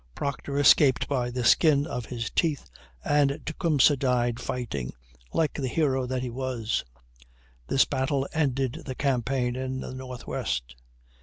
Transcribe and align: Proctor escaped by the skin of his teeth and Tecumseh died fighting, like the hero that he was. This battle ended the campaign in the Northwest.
Proctor 0.15 0.57
escaped 0.57 1.07
by 1.07 1.29
the 1.29 1.43
skin 1.43 1.85
of 1.85 2.07
his 2.07 2.31
teeth 2.31 2.71
and 3.05 3.39
Tecumseh 3.45 3.95
died 3.95 4.39
fighting, 4.39 4.93
like 5.31 5.53
the 5.53 5.67
hero 5.67 6.07
that 6.07 6.23
he 6.23 6.29
was. 6.31 6.83
This 7.67 7.85
battle 7.85 8.27
ended 8.33 8.81
the 8.87 8.95
campaign 8.95 9.55
in 9.55 9.79
the 9.81 9.93
Northwest. 9.93 10.75